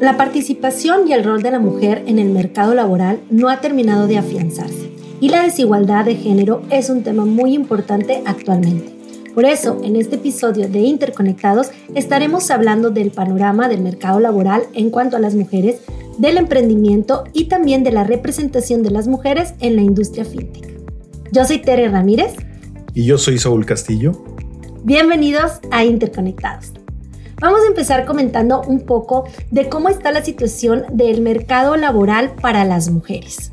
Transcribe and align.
La 0.00 0.16
participación 0.16 1.06
y 1.06 1.12
el 1.12 1.22
rol 1.22 1.42
de 1.42 1.50
la 1.50 1.58
mujer 1.58 2.04
en 2.06 2.18
el 2.18 2.30
mercado 2.30 2.72
laboral 2.72 3.20
no 3.28 3.50
ha 3.50 3.60
terminado 3.60 4.06
de 4.06 4.16
afianzarse 4.16 4.90
y 5.20 5.28
la 5.28 5.42
desigualdad 5.42 6.06
de 6.06 6.14
género 6.14 6.62
es 6.70 6.88
un 6.88 7.02
tema 7.02 7.26
muy 7.26 7.52
importante 7.52 8.22
actualmente. 8.24 8.94
Por 9.34 9.44
eso, 9.44 9.78
en 9.84 9.96
este 9.96 10.16
episodio 10.16 10.70
de 10.70 10.78
Interconectados 10.78 11.70
estaremos 11.94 12.50
hablando 12.50 12.88
del 12.88 13.10
panorama 13.10 13.68
del 13.68 13.82
mercado 13.82 14.20
laboral 14.20 14.62
en 14.72 14.88
cuanto 14.88 15.18
a 15.18 15.20
las 15.20 15.34
mujeres, 15.34 15.82
del 16.16 16.38
emprendimiento 16.38 17.24
y 17.34 17.44
también 17.44 17.84
de 17.84 17.92
la 17.92 18.04
representación 18.04 18.82
de 18.82 18.92
las 18.92 19.06
mujeres 19.06 19.52
en 19.60 19.76
la 19.76 19.82
industria 19.82 20.24
fintech. 20.24 20.80
Yo 21.30 21.44
soy 21.44 21.58
Tere 21.58 21.90
Ramírez. 21.90 22.36
Y 22.94 23.04
yo 23.04 23.18
soy 23.18 23.38
Saúl 23.38 23.66
Castillo. 23.66 24.12
Bienvenidos 24.82 25.60
a 25.70 25.84
Interconectados. 25.84 26.79
Vamos 27.40 27.62
a 27.64 27.68
empezar 27.68 28.04
comentando 28.04 28.60
un 28.60 28.80
poco 28.80 29.26
de 29.50 29.70
cómo 29.70 29.88
está 29.88 30.12
la 30.12 30.22
situación 30.22 30.84
del 30.92 31.22
mercado 31.22 31.74
laboral 31.76 32.34
para 32.34 32.66
las 32.66 32.90
mujeres. 32.90 33.50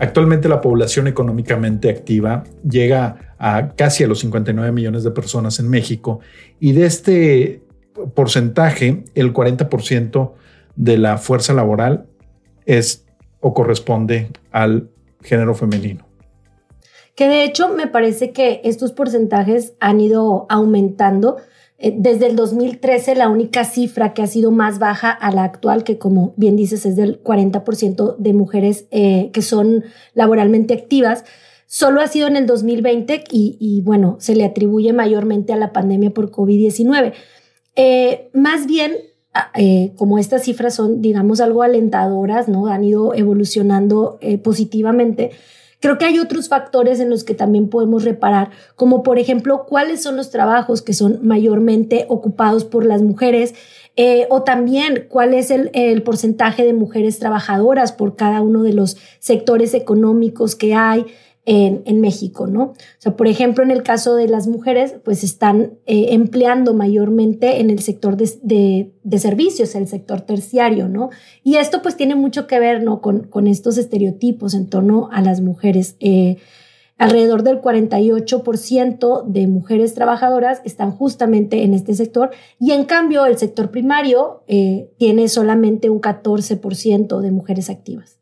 Actualmente 0.00 0.48
la 0.48 0.60
población 0.60 1.06
económicamente 1.06 1.88
activa 1.88 2.42
llega 2.68 3.34
a 3.38 3.76
casi 3.76 4.02
a 4.02 4.08
los 4.08 4.18
59 4.18 4.72
millones 4.72 5.04
de 5.04 5.12
personas 5.12 5.60
en 5.60 5.70
México 5.70 6.18
y 6.58 6.72
de 6.72 6.84
este 6.84 7.62
porcentaje 8.12 9.04
el 9.14 9.32
40% 9.32 10.32
de 10.74 10.98
la 10.98 11.16
fuerza 11.16 11.52
laboral 11.52 12.06
es 12.66 13.06
o 13.38 13.54
corresponde 13.54 14.30
al 14.50 14.90
género 15.22 15.54
femenino. 15.54 16.08
Que 17.14 17.28
de 17.28 17.44
hecho 17.44 17.68
me 17.68 17.86
parece 17.86 18.32
que 18.32 18.62
estos 18.64 18.90
porcentajes 18.90 19.74
han 19.78 20.00
ido 20.00 20.46
aumentando 20.48 21.36
desde 21.96 22.26
el 22.26 22.36
2013 22.36 23.16
la 23.16 23.28
única 23.28 23.64
cifra 23.64 24.14
que 24.14 24.22
ha 24.22 24.26
sido 24.26 24.50
más 24.50 24.78
baja 24.78 25.10
a 25.10 25.32
la 25.32 25.42
actual, 25.42 25.82
que 25.82 25.98
como 25.98 26.32
bien 26.36 26.54
dices 26.56 26.86
es 26.86 26.94
del 26.94 27.22
40% 27.22 28.16
de 28.16 28.32
mujeres 28.32 28.86
eh, 28.90 29.30
que 29.32 29.42
son 29.42 29.84
laboralmente 30.14 30.74
activas, 30.74 31.24
solo 31.66 32.00
ha 32.00 32.06
sido 32.06 32.28
en 32.28 32.36
el 32.36 32.46
2020 32.46 33.24
y, 33.30 33.80
bueno, 33.84 34.16
se 34.20 34.36
le 34.36 34.44
atribuye 34.44 34.92
mayormente 34.92 35.52
a 35.52 35.56
la 35.56 35.72
pandemia 35.72 36.10
por 36.10 36.30
COVID-19. 36.30 37.14
Eh, 37.74 38.30
más 38.32 38.66
bien, 38.66 38.92
como 39.96 40.18
estas 40.18 40.44
cifras 40.44 40.74
son, 40.74 41.00
digamos, 41.00 41.40
algo 41.40 41.62
alentadoras, 41.62 42.48
¿no? 42.48 42.66
Han 42.66 42.84
ido 42.84 43.14
evolucionando 43.14 44.20
positivamente 44.42 45.30
Creo 45.82 45.98
que 45.98 46.04
hay 46.04 46.20
otros 46.20 46.48
factores 46.48 47.00
en 47.00 47.10
los 47.10 47.24
que 47.24 47.34
también 47.34 47.68
podemos 47.68 48.04
reparar, 48.04 48.50
como 48.76 49.02
por 49.02 49.18
ejemplo 49.18 49.66
cuáles 49.68 50.00
son 50.00 50.16
los 50.16 50.30
trabajos 50.30 50.80
que 50.80 50.92
son 50.92 51.18
mayormente 51.26 52.06
ocupados 52.08 52.64
por 52.64 52.86
las 52.86 53.02
mujeres 53.02 53.52
eh, 53.96 54.28
o 54.30 54.44
también 54.44 55.06
cuál 55.08 55.34
es 55.34 55.50
el, 55.50 55.72
el, 55.74 56.04
porcentaje 56.04 56.64
de 56.64 56.72
mujeres 56.72 57.18
trabajadoras 57.18 57.90
por 57.90 58.14
cada 58.14 58.42
uno 58.42 58.62
de 58.62 58.74
los 58.74 58.96
sectores 59.18 59.74
económicos 59.74 60.54
que 60.54 60.72
hay 60.72 61.06
en, 61.44 62.00
México, 62.00 62.46
¿no? 62.46 62.62
O 62.62 62.74
sea, 62.98 63.16
por 63.16 63.26
ejemplo, 63.26 63.64
en 63.64 63.70
el 63.70 63.82
caso 63.82 64.14
de 64.14 64.28
las 64.28 64.46
mujeres, 64.46 64.94
pues 65.04 65.24
están 65.24 65.74
eh, 65.86 66.08
empleando 66.10 66.72
mayormente 66.72 67.60
en 67.60 67.70
el 67.70 67.80
sector 67.80 68.16
de, 68.16 68.92
servicios, 69.18 69.74
el 69.74 69.88
sector 69.88 70.20
terciario, 70.20 70.88
¿no? 70.88 71.10
Y 71.42 71.56
esto 71.56 71.82
pues 71.82 71.96
tiene 71.96 72.14
mucho 72.14 72.46
que 72.46 72.60
ver, 72.60 72.82
¿no? 72.82 73.00
Con, 73.00 73.24
con 73.24 73.46
estos 73.48 73.76
estereotipos 73.76 74.54
en 74.54 74.68
torno 74.68 75.08
a 75.12 75.20
las 75.20 75.40
mujeres. 75.40 75.96
Eh, 76.00 76.36
alrededor 76.98 77.42
del 77.42 77.60
48% 77.60 79.24
de 79.24 79.46
mujeres 79.48 79.94
trabajadoras 79.94 80.60
están 80.64 80.92
justamente 80.92 81.64
en 81.64 81.74
este 81.74 81.94
sector 81.94 82.30
y 82.60 82.70
en 82.70 82.84
cambio 82.84 83.26
el 83.26 83.38
sector 83.38 83.72
primario 83.72 84.44
eh, 84.46 84.88
tiene 84.98 85.26
solamente 85.26 85.90
un 85.90 86.00
14% 86.00 87.20
de 87.20 87.30
mujeres 87.32 87.70
activas. 87.70 88.21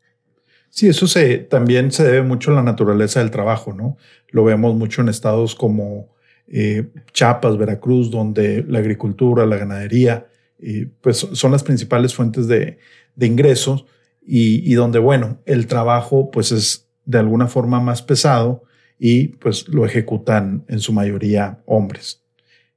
Sí, 0.71 0.87
eso 0.87 1.05
se, 1.05 1.37
también 1.37 1.91
se 1.91 2.05
debe 2.05 2.23
mucho 2.23 2.51
a 2.51 2.55
la 2.55 2.63
naturaleza 2.63 3.19
del 3.19 3.29
trabajo, 3.29 3.73
¿no? 3.73 3.97
Lo 4.29 4.45
vemos 4.45 4.73
mucho 4.73 5.01
en 5.01 5.09
estados 5.09 5.53
como 5.53 6.09
eh, 6.47 6.87
Chiapas, 7.11 7.57
Veracruz, 7.57 8.09
donde 8.09 8.63
la 8.67 8.79
agricultura, 8.79 9.45
la 9.45 9.57
ganadería, 9.57 10.27
eh, 10.59 10.87
pues 11.01 11.27
son 11.33 11.51
las 11.51 11.63
principales 11.63 12.15
fuentes 12.15 12.47
de, 12.47 12.79
ingresos 13.19 13.85
y, 14.25 14.73
donde, 14.73 14.97
bueno, 14.97 15.39
el 15.45 15.67
trabajo 15.67 16.31
pues 16.31 16.53
es 16.53 16.87
de 17.05 17.19
alguna 17.19 17.47
forma 17.47 17.81
más 17.81 18.01
pesado 18.01 18.63
y 18.97 19.29
pues 19.29 19.67
lo 19.67 19.85
ejecutan 19.85 20.63
en 20.69 20.79
su 20.79 20.93
mayoría 20.93 21.59
hombres. 21.65 22.23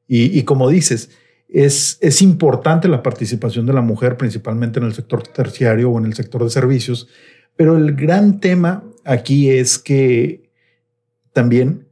Y, 0.09 0.37
y 0.37 0.43
como 0.43 0.69
dices, 0.69 1.11
es, 1.49 1.99
es 2.01 2.23
importante 2.23 2.89
la 2.89 3.03
participación 3.03 3.67
de 3.67 3.73
la 3.73 3.83
mujer, 3.83 4.17
principalmente 4.17 4.81
en 4.81 4.87
el 4.87 4.95
sector 4.95 5.23
terciario 5.23 5.91
o 5.91 5.99
en 5.99 6.07
el 6.07 6.15
sector 6.15 6.43
de 6.43 6.51
servicios, 6.51 7.09
pero 7.57 7.77
el 7.77 7.95
gran 7.95 8.41
tema 8.41 8.85
aquí 9.05 9.51
es 9.51 9.79
que 9.79 10.51
también 11.33 11.89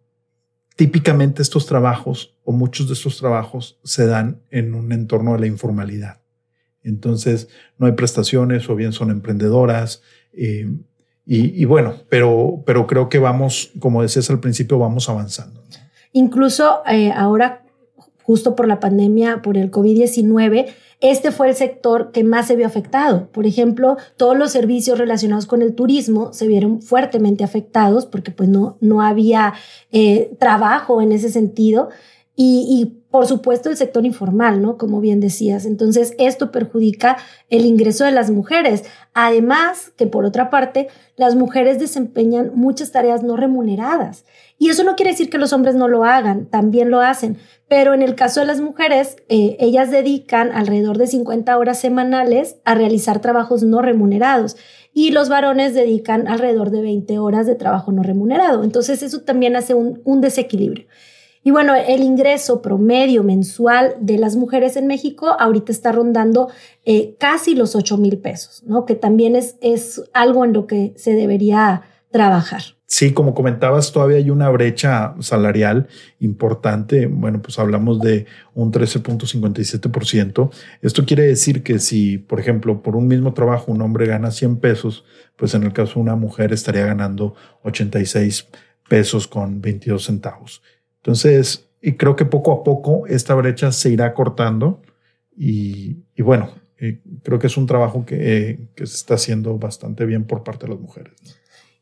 típicamente 0.77 1.43
estos 1.43 1.67
trabajos 1.67 2.35
o 2.45 2.53
muchos 2.53 2.89
de 2.89 2.95
estos 2.95 3.19
trabajos 3.19 3.79
se 3.85 4.07
dan 4.07 4.41
en 4.51 4.75
un 4.75 4.93
entorno 4.93 5.35
de 5.35 5.41
la 5.41 5.47
informalidad. 5.47 6.21
Entonces 6.83 7.49
no 7.79 7.87
hay 7.87 7.93
prestaciones 7.93 8.69
o 8.69 8.75
bien 8.75 8.93
son 8.93 9.11
emprendedoras. 9.11 10.03
Eh, 10.33 10.69
y, 11.25 11.65
bueno, 11.67 11.95
pero, 12.09 12.65
pero 12.67 12.89
creo 12.89 13.09
que 13.09 13.21
vamos, 13.21 13.71
como 13.79 14.03
decías 14.03 14.29
al 14.29 14.41
principio, 14.41 14.79
vamos 14.79 15.09
avanzando. 15.09 15.63
Incluso 16.13 16.83
eh, 16.87 17.13
ahora, 17.13 17.62
justo 18.23 18.57
por 18.57 18.69
la 18.69 18.81
pandemia, 18.81 19.43
por 19.43 19.57
el 19.57 19.71
COVID-19, 19.71 20.67
este 21.03 21.33
fue 21.33 21.49
el 21.49 21.57
sector 21.57 22.13
que 22.13 22.23
más 22.23 22.47
se 22.47 22.55
vio 22.55 22.65
afectado. 22.65 23.29
Por 23.33 23.45
ejemplo, 23.45 23.97
todos 24.17 24.39
los 24.39 24.53
servicios 24.53 24.99
relacionados 24.99 25.47
con 25.47 25.61
el 25.61 25.75
turismo 25.75 26.33
se 26.33 26.47
vieron 26.47 26.81
fuertemente 26.81 27.43
afectados 27.43 28.07
porque 28.07 28.31
pues 28.31 28.49
no, 28.49 28.77
no 28.81 29.03
había 29.03 29.53
eh, 29.91 30.33
trabajo 30.39 31.03
en 31.03 31.11
ese 31.11 31.29
sentido. 31.29 31.89
Y, 32.35 32.95
por 33.13 33.27
supuesto 33.27 33.69
el 33.69 33.77
sector 33.77 34.07
informal, 34.07 34.63
¿no? 34.63 34.79
Como 34.79 35.01
bien 35.03 35.21
decías. 35.21 35.67
Entonces, 35.67 36.15
esto 36.19 36.51
perjudica 36.51 37.19
el 37.51 37.67
ingreso 37.67 38.05
de 38.07 38.11
las 38.11 38.31
mujeres. 38.31 38.85
Además, 39.13 39.93
que 39.97 40.07
por 40.07 40.25
otra 40.25 40.49
parte, 40.49 40.89
las 41.17 41.37
mujeres 41.37 41.79
desempeñan 41.79 42.53
muchas 42.55 42.91
tareas 42.91 43.23
no 43.23 43.37
remuneradas. 43.37 44.25
Y 44.59 44.71
eso 44.71 44.83
no 44.83 44.97
quiere 44.97 45.11
decir 45.11 45.29
que 45.29 45.37
los 45.37 45.53
hombres 45.53 45.75
no 45.75 45.89
lo 45.89 46.05
hagan, 46.05 46.47
también 46.47 46.91
lo 46.91 47.03
hacen. 47.03 47.37
Pero 47.69 47.93
en 47.93 48.01
el 48.01 48.15
caso 48.15 48.41
de 48.41 48.47
las 48.47 48.63
mujeres, 48.63 49.17
eh, 49.29 49.59
ellas 49.61 49.91
dedican 49.91 50.51
alrededor 50.51 50.97
de 50.97 51.07
50 51.07 51.59
horas 51.59 51.79
semanales 51.79 52.57
a 52.65 52.75
realizar 52.75 53.21
trabajos 53.21 53.63
no 53.63 53.83
remunerados 53.83 54.57
y 54.95 55.11
los 55.11 55.29
varones 55.29 55.75
dedican 55.75 56.29
alrededor 56.29 56.71
de 56.71 56.81
20 56.81 57.19
horas 57.19 57.47
de 57.47 57.57
trabajo 57.57 57.93
no 57.93 58.03
remunerado. 58.03 58.65
Entonces, 58.65 59.03
eso 59.03 59.21
también 59.21 59.55
hace 59.55 59.75
un, 59.75 60.01
un 60.05 60.23
desequilibrio. 60.23 60.87
Y 61.45 61.51
bueno, 61.51 61.75
el 61.75 62.03
ingreso 62.03 62.63
promedio 62.63 63.25
mensual 63.25 63.97
de 64.01 64.19
las 64.19 64.37
mujeres 64.37 64.77
en 64.77 64.87
México 64.87 65.35
ahorita 65.39 65.73
está 65.73 65.91
rondando 65.91 66.49
eh, 66.85 67.17
casi 67.19 67.55
los 67.55 67.75
8 67.75 67.97
mil 67.97 68.19
pesos, 68.19 68.63
¿no? 68.65 68.85
Que 68.85 68.95
también 68.95 69.35
es, 69.35 69.57
es 69.61 70.03
algo 70.13 70.45
en 70.45 70.53
lo 70.53 70.67
que 70.67 70.95
se 70.97 71.15
debería 71.15 71.83
trabajar. 72.11 72.63
Sí, 72.87 73.15
como 73.15 73.35
comentabas, 73.35 73.91
todavía 73.91 74.19
hay 74.19 74.29
una 74.29 74.51
brecha 74.51 75.15
salarial 75.21 75.89
importante. 76.21 77.07
Bueno, 77.07 77.41
pues 77.41 77.59
hablamos 77.59 78.01
de 78.01 78.27
un 78.53 78.71
13.57%. 78.71 80.51
Esto 80.83 81.07
quiere 81.07 81.23
decir 81.23 81.63
que 81.63 81.79
si, 81.79 82.19
por 82.19 82.39
ejemplo, 82.39 82.83
por 82.83 82.95
un 82.95 83.09
mismo 83.09 83.33
trabajo 83.33 83.73
un 83.73 83.81
hombre 83.81 84.07
gana 84.07 84.31
100 84.31 84.59
pesos, 84.59 85.07
pues 85.37 85.55
en 85.55 85.63
el 85.63 85.73
caso 85.73 85.95
de 85.95 86.01
una 86.01 86.17
mujer 86.17 86.53
estaría 86.53 86.85
ganando 86.85 87.35
86 87.63 88.49
pesos 88.91 89.27
con 89.27 89.63
22 89.63 90.05
centavos. 90.05 90.63
Entonces, 91.03 91.69
y 91.83 91.95
creo 91.95 92.15
que 92.15 92.25
poco 92.25 92.53
a 92.53 92.63
poco 92.63 93.09
esta 93.09 93.35
brecha 93.35 93.73
se 93.73 93.91
irá 93.91 94.15
cortando 94.15 94.81
y, 95.37 96.05
bueno, 96.19 96.51
eh, 96.79 97.01
creo 97.25 97.41
que 97.41 97.49
es 97.49 97.57
un 97.57 97.67
trabajo 97.67 98.07
que, 98.07 98.69
se 98.77 98.85
está 98.85 99.15
haciendo 99.15 99.59
bastante 99.59 100.07
bien 100.07 100.25
por 100.25 100.45
parte 100.45 100.67
de 100.67 100.73
las 100.73 100.81
mujeres. 100.81 101.15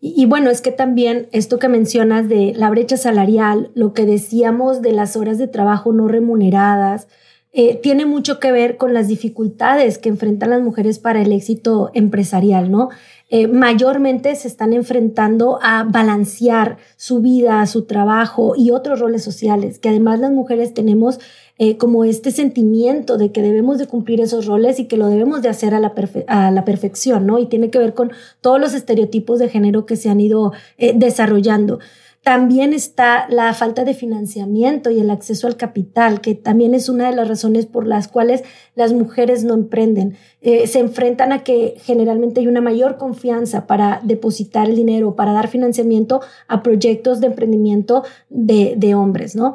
Y, 0.00 0.24
bueno, 0.24 0.48
es 0.48 0.62
que 0.62 0.72
también 0.72 1.28
esto 1.32 1.58
que 1.58 1.68
mencionas 1.68 2.26
de 2.30 2.54
la 2.56 2.70
brecha 2.70 2.96
salarial, 2.96 3.70
lo 3.74 3.92
que 3.92 4.06
decíamos 4.06 4.80
de 4.80 4.92
las 4.92 5.14
horas 5.16 5.36
de 5.36 5.46
trabajo 5.46 5.92
no 5.92 6.08
remuneradas, 6.08 7.06
eh, 7.52 7.80
tiene 7.82 8.06
mucho 8.06 8.38
que 8.38 8.52
ver 8.52 8.76
con 8.76 8.94
las 8.94 9.08
dificultades 9.08 9.98
que 9.98 10.08
enfrentan 10.08 10.50
las 10.50 10.62
mujeres 10.62 11.00
para 11.00 11.20
el 11.20 11.32
éxito 11.32 11.90
empresarial, 11.94 12.70
¿no? 12.70 12.90
Eh, 13.28 13.48
mayormente 13.48 14.36
se 14.36 14.46
están 14.46 14.72
enfrentando 14.72 15.58
a 15.60 15.82
balancear 15.82 16.76
su 16.96 17.20
vida, 17.20 17.66
su 17.66 17.86
trabajo 17.86 18.54
y 18.56 18.70
otros 18.70 19.00
roles 19.00 19.24
sociales, 19.24 19.80
que 19.80 19.88
además 19.88 20.20
las 20.20 20.30
mujeres 20.30 20.74
tenemos 20.74 21.18
eh, 21.58 21.76
como 21.76 22.04
este 22.04 22.30
sentimiento 22.30 23.18
de 23.18 23.32
que 23.32 23.42
debemos 23.42 23.78
de 23.78 23.88
cumplir 23.88 24.20
esos 24.20 24.46
roles 24.46 24.78
y 24.78 24.84
que 24.84 24.96
lo 24.96 25.08
debemos 25.08 25.42
de 25.42 25.48
hacer 25.48 25.74
a 25.74 25.80
la, 25.80 25.92
a 26.28 26.52
la 26.52 26.64
perfección, 26.64 27.26
¿no? 27.26 27.40
Y 27.40 27.46
tiene 27.46 27.70
que 27.70 27.80
ver 27.80 27.94
con 27.94 28.12
todos 28.40 28.60
los 28.60 28.74
estereotipos 28.74 29.40
de 29.40 29.48
género 29.48 29.86
que 29.86 29.96
se 29.96 30.08
han 30.08 30.20
ido 30.20 30.52
desarrollando. 30.78 31.80
También 32.22 32.74
está 32.74 33.26
la 33.30 33.54
falta 33.54 33.84
de 33.84 33.94
financiamiento 33.94 34.90
y 34.90 35.00
el 35.00 35.08
acceso 35.08 35.46
al 35.46 35.56
capital, 35.56 36.20
que 36.20 36.34
también 36.34 36.74
es 36.74 36.90
una 36.90 37.08
de 37.08 37.16
las 37.16 37.26
razones 37.26 37.64
por 37.64 37.86
las 37.86 38.08
cuales 38.08 38.42
las 38.74 38.92
mujeres 38.92 39.42
no 39.42 39.54
emprenden. 39.54 40.16
Eh, 40.42 40.66
se 40.66 40.80
enfrentan 40.80 41.32
a 41.32 41.44
que 41.44 41.76
generalmente 41.78 42.40
hay 42.40 42.46
una 42.46 42.60
mayor 42.60 42.98
confianza 42.98 43.66
para 43.66 44.00
depositar 44.04 44.68
el 44.68 44.76
dinero, 44.76 45.16
para 45.16 45.32
dar 45.32 45.48
financiamiento 45.48 46.20
a 46.46 46.62
proyectos 46.62 47.20
de 47.20 47.28
emprendimiento 47.28 48.02
de, 48.28 48.74
de 48.76 48.94
hombres, 48.94 49.34
¿no? 49.34 49.54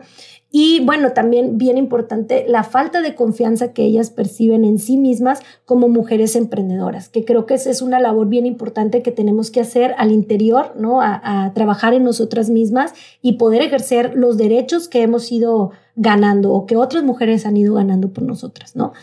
Y 0.57 0.80
bueno, 0.86 1.12
también 1.12 1.57
bien 1.57 1.78
importante, 1.78 2.46
la 2.48 2.63
falta 2.63 3.02
de 3.02 3.13
confianza 3.13 3.74
que 3.74 3.84
ellas 3.84 4.10
perciben 4.10 4.63
en 4.63 4.80
sí 4.80 4.96
mismas 4.96 5.42
como 5.66 5.90
mujeres 5.90 6.34
emprendedoras, 6.38 7.10
que 7.10 7.25
creo 7.25 7.46
que 7.46 7.56
esa 7.56 7.69
es 7.69 7.81
una 7.81 8.00
labor 8.00 8.30
bien 8.30 8.46
importante 8.46 9.02
que 9.02 9.12
tenemos 9.12 9.52
que 9.52 9.60
hacer 9.60 9.94
al 9.98 10.13
interior, 10.13 10.72
¿no? 10.78 11.02
A, 11.02 11.44
a 11.44 11.54
trabajar 11.54 11.94
en 11.94 12.06
nosotras 12.06 12.50
mismas 12.50 12.94
y 13.22 13.34
poder 13.34 13.63
ejercer 13.63 14.16
los 14.16 14.38
derechos 14.38 14.88
que 14.88 15.02
hemos 15.02 15.30
ido 15.30 15.72
ganando 15.98 16.54
o 16.54 16.66
que 16.66 16.78
otras 16.78 17.04
mujeres 17.04 17.46
han 17.46 17.57
ido 17.57 17.74
ganando 17.74 18.13
por 18.13 18.24
nosotras, 18.24 18.78
¿no? 18.78 18.94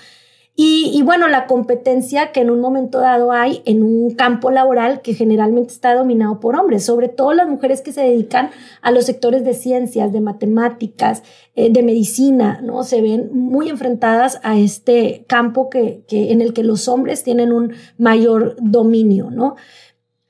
Y, 0.54 1.00
bueno, 1.02 1.28
la 1.28 1.46
competencia 1.46 2.30
que 2.30 2.40
en 2.40 2.50
un 2.50 2.60
momento 2.60 2.98
dado 2.98 3.32
hay 3.32 3.62
en 3.64 3.82
un 3.82 4.14
campo 4.14 4.50
laboral 4.50 5.00
que 5.00 5.14
generalmente 5.14 5.72
está 5.72 5.94
dominado 5.94 6.40
por 6.40 6.56
hombres, 6.56 6.84
sobre 6.84 7.08
todo 7.08 7.32
las 7.32 7.48
mujeres 7.48 7.80
que 7.80 7.92
se 7.92 8.02
dedican 8.02 8.50
a 8.82 8.90
los 8.90 9.06
sectores 9.06 9.44
de 9.44 9.54
ciencias, 9.54 10.12
de 10.12 10.20
matemáticas, 10.20 11.22
eh, 11.54 11.72
de 11.72 11.82
medicina, 11.82 12.60
¿no? 12.62 12.84
Se 12.84 13.00
ven 13.00 13.30
muy 13.32 13.70
enfrentadas 13.70 14.40
a 14.42 14.58
este 14.58 15.24
campo 15.26 15.70
que, 15.70 16.04
que, 16.06 16.32
en 16.32 16.42
el 16.42 16.52
que 16.52 16.64
los 16.64 16.86
hombres 16.86 17.22
tienen 17.24 17.50
un 17.50 17.72
mayor 17.96 18.56
dominio, 18.60 19.30
¿no? 19.30 19.56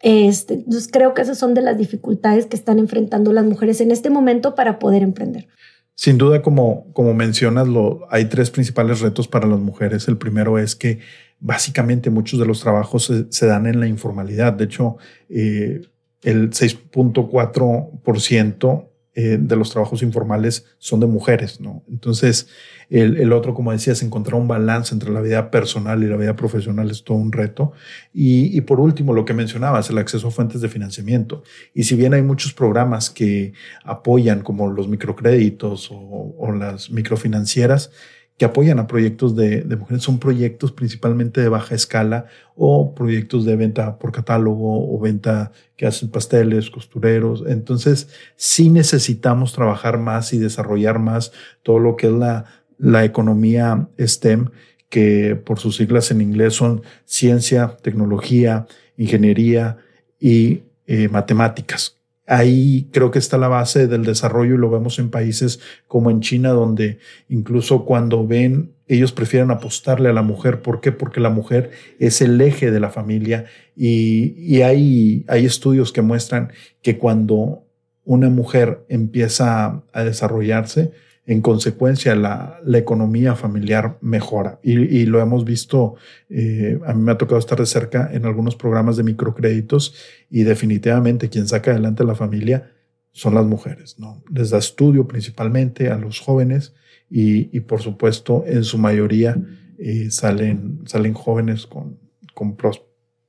Este, 0.03 0.55
entonces 0.55 0.89
creo 0.93 1.15
que 1.15 1.23
esas 1.23 1.39
son 1.39 1.55
de 1.55 1.63
las 1.63 1.79
dificultades 1.79 2.47
que 2.47 2.57
están 2.57 2.79
enfrentando 2.79 3.33
las 3.33 3.45
mujeres 3.45 3.81
en 3.81 3.91
este 3.91 4.11
momento 4.11 4.55
para 4.55 4.79
poder 4.79 5.03
emprender. 5.03 5.49
Sin 5.95 6.19
duda, 6.19 6.43
como, 6.43 6.93
como 6.93 7.15
mencionas, 7.15 7.69
lo, 7.69 8.01
hay 8.11 8.25
tres 8.27 8.51
principales 8.51 9.01
retos 9.01 9.29
para 9.29 9.47
las 9.47 9.61
mujeres. 9.61 10.09
El 10.09 10.17
primero 10.17 10.59
es 10.59 10.75
que 10.75 10.99
básicamente 11.39 12.11
muchos 12.11 12.41
de 12.41 12.47
los 12.47 12.61
trabajos 12.61 13.13
se, 13.31 13.47
dan 13.47 13.67
en 13.67 13.79
la 13.81 13.87
informalidad. 13.87 14.55
De 14.55 14.65
hecho, 14.65 14.97
eh, 15.29 15.83
el 16.23 16.51
6.4% 16.51 18.89
eh, 19.15 19.37
de 19.39 19.57
los 19.57 19.71
trabajos 19.71 20.03
informales 20.03 20.65
son 20.79 21.01
de 21.01 21.07
mujeres, 21.07 21.61
¿no? 21.61 21.83
Entonces, 21.91 22.49
el, 22.89 23.33
otro, 23.33 23.53
como 23.53 23.73
decías, 23.73 24.03
encontrar 24.03 24.41
un 24.41 24.49
balance 24.49 24.95
entre 24.95 25.11
la 25.11 25.21
vida 25.21 25.51
personal 25.51 26.03
y 26.03 26.07
la 26.07 26.17
vida 26.17 26.35
profesional 26.37 26.91
es 26.91 27.05
todo 27.05 27.19
un 27.19 27.33
reto. 27.33 27.73
Y, 28.13 28.61
por 28.63 28.81
último, 28.81 29.15
lo 29.15 29.25
que 29.25 29.35
mencionabas, 29.35 29.89
el 29.91 29.99
acceso 29.99 30.29
a 30.29 30.31
fuentes 30.31 30.61
de 30.61 30.69
financiamiento. 30.69 31.43
Y 31.75 31.85
si 31.85 31.95
bien 31.95 32.13
hay 32.15 32.23
muchos 32.23 32.53
programas 32.53 33.09
que 33.11 33.53
apoyan, 33.85 34.43
como 34.43 34.71
los 34.71 34.89
microcréditos 34.89 35.91
o, 35.91 36.35
o 36.39 36.53
las 36.53 36.91
microfinancieras, 36.91 37.91
que 38.39 38.45
apoyan 38.45 38.79
a 38.79 38.87
proyectos 38.87 39.37
de, 39.37 39.65
mujeres. 39.77 40.03
Son 40.03 40.19
proyectos 40.19 40.73
principalmente 40.73 41.41
de 41.41 41.49
baja 41.49 41.75
escala 41.75 42.27
o 42.57 42.95
proyectos 42.95 43.45
de 43.45 43.57
venta 43.57 43.99
por 43.99 44.13
catálogo 44.13 44.93
o 44.93 44.99
venta 44.99 45.53
que 45.77 45.87
hacen 45.87 46.11
pasteles, 46.11 46.71
costureros. 46.71 47.45
Entonces, 47.47 48.09
sí 48.37 48.69
necesitamos 48.69 49.53
trabajar 49.53 49.99
más 49.99 50.33
y 50.33 50.39
desarrollar 50.39 50.99
más 50.99 51.33
todo 51.63 51.79
lo 51.79 51.97
que 51.97 52.09
es 52.09 52.13
la, 52.13 52.47
la 52.79 53.05
economía 53.05 53.89
STEM, 53.99 54.51
que 54.89 55.37
por 55.37 55.59
sus 55.59 55.77
siglas 55.77 56.11
en 56.11 56.21
inglés 56.21 56.55
son 56.55 56.83
ciencia, 57.05 57.77
tecnología, 57.83 58.67
ingeniería 58.97 59.79
y 60.19 60.63
eh, 60.87 61.09
matemáticas 61.09 62.02
ahí 62.27 62.89
creo 62.93 63.11
que 63.11 63.19
está 63.19 63.39
la 63.39 63.49
base 63.49 63.89
del 63.89 64.05
desarrollo 64.05 64.55
y 64.55 64.59
lo 64.59 64.71
vemos 64.71 64.99
en 64.99 65.11
países 65.11 65.61
como 65.89 66.11
en 66.11 66.21
China, 66.21 66.51
donde 66.51 66.99
incluso 67.29 67.85
cuando 67.85 68.27
ven, 68.27 68.73
ellos 68.87 69.13
prefieren 69.13 69.51
apostarle 69.51 70.09
a 70.09 70.13
la 70.13 70.23
mujer. 70.23 70.63
¿Por 70.63 70.81
qué? 70.81 70.93
Porque 70.93 71.21
la 71.21 71.31
mujer 71.31 71.71
es 71.99 72.21
el 72.21 72.41
eje 72.41 72.71
de 72.71 72.81
la 72.81 72.91
familia 72.91 73.47
y, 73.77 74.61
hay, 74.63 75.25
hay 75.29 75.47
estudios 75.47 75.93
que 75.93 76.03
muestran 76.03 76.53
que 76.83 76.99
cuando 76.99 77.65
una 78.05 78.29
mujer 78.29 78.85
empieza 78.89 79.83
a 79.93 80.05
desarrollarse, 80.05 80.93
en 81.25 81.41
consecuencia 81.41 82.17
la, 82.17 82.59
la 82.65 82.79
economía 82.79 83.37
familiar 83.37 83.99
mejora. 84.01 84.59
Y, 84.63 85.07
lo 85.07 85.21
hemos 85.21 85.45
visto, 85.45 85.95
eh, 86.29 86.81
a 86.85 86.95
mí 86.95 87.03
me 87.03 87.13
ha 87.13 87.19
tocado 87.19 87.39
estar 87.39 87.59
de 87.59 87.67
cerca 87.67 88.11
en 88.13 88.27
algunos 88.27 88.57
programas 88.57 88.97
de 88.97 89.05
microcréditos 89.05 89.95
y 90.31 90.43
definitivamente 90.43 91.29
quien 91.29 91.47
saca 91.47 91.71
adelante 91.71 92.05
la 92.05 92.17
familia 92.17 92.73
son 93.13 93.35
las 93.35 93.47
mujeres, 93.47 93.99
¿no? 93.99 94.25
Les 94.33 94.51
da 94.51 94.59
estudio 94.59 95.07
principalmente 95.07 95.91
a 95.91 95.99
los 95.99 96.19
jóvenes 96.19 96.75
y, 97.11 97.57
y 97.57 97.61
por 97.61 97.83
supuesto 97.83 98.45
en 98.47 98.65
su 98.65 98.79
mayoría 98.79 99.37
eh, 99.79 100.11
salen, 100.11 100.81
salen 100.87 101.13
jóvenes 101.13 101.67
con, 101.67 101.99
con 102.35 102.57